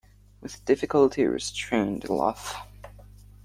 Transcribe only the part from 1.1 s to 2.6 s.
he restrained a laugh.